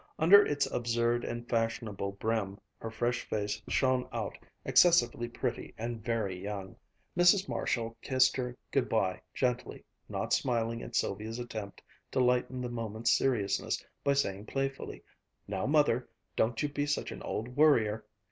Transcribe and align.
Under 0.17 0.43
its 0.43 0.65
absurd 0.71 1.23
and 1.23 1.47
fashionable 1.47 2.13
brim, 2.13 2.57
her 2.79 2.89
fresh 2.89 3.21
face 3.29 3.61
shone 3.69 4.09
out, 4.11 4.35
excessively 4.65 5.27
pretty 5.29 5.75
and 5.77 6.03
very 6.03 6.41
young. 6.41 6.75
Mrs. 7.15 7.47
Marshall 7.47 7.95
kissed 8.01 8.35
her 8.37 8.57
good 8.71 8.89
bye 8.89 9.21
gently, 9.35 9.85
not 10.09 10.33
smiling 10.33 10.81
at 10.81 10.95
Sylvia's 10.95 11.37
attempt 11.37 11.83
to 12.09 12.19
lighten 12.19 12.61
the 12.61 12.69
moment's 12.69 13.11
seriousness 13.15 13.85
by 14.03 14.13
saying 14.13 14.47
playfully, 14.47 15.03
"Now, 15.47 15.67
Mother, 15.67 16.09
don't 16.35 16.63
you 16.63 16.69
be 16.69 16.87
such 16.87 17.11
an 17.11 17.21
old 17.21 17.55
worrier!" 17.55 18.03